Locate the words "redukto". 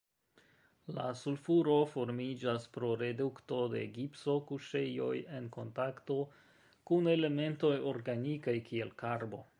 3.03-3.59